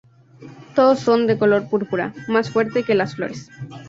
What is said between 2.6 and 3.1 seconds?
que